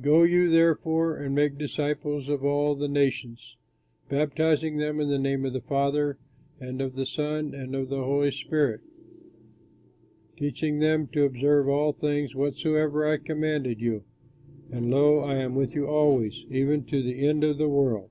[0.00, 3.56] Go you, therefore, and make disciples of all the nations,
[4.08, 6.16] baptizing them in the name of the Father
[6.60, 8.82] and of the Son and of the Holy Spirit,
[10.36, 14.04] teaching them to observe all things whatsoever I commanded you;
[14.70, 18.10] and, lo, I am with you always, even to the end of the world."